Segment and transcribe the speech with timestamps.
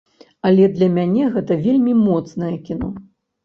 [0.49, 2.95] Але для мяне гэта вельмі моцнае кіно.